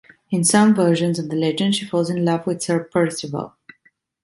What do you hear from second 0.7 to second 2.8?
versions of the legend, she falls in love with